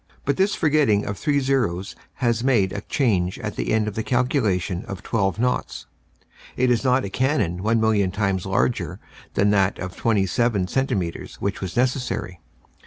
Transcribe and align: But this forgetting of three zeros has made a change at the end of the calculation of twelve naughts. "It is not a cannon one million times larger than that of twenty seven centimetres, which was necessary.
But 0.25 0.35
this 0.35 0.55
forgetting 0.55 1.05
of 1.05 1.15
three 1.15 1.39
zeros 1.39 1.95
has 2.15 2.43
made 2.43 2.73
a 2.73 2.81
change 2.81 3.37
at 3.37 3.55
the 3.55 3.71
end 3.71 3.87
of 3.87 3.93
the 3.93 4.01
calculation 4.01 4.83
of 4.87 5.03
twelve 5.03 5.37
naughts. 5.37 5.85
"It 6.57 6.71
is 6.71 6.83
not 6.83 7.05
a 7.05 7.09
cannon 7.11 7.61
one 7.61 7.79
million 7.79 8.09
times 8.09 8.47
larger 8.47 8.99
than 9.35 9.51
that 9.51 9.77
of 9.77 9.95
twenty 9.95 10.25
seven 10.25 10.67
centimetres, 10.67 11.35
which 11.35 11.61
was 11.61 11.77
necessary. 11.77 12.41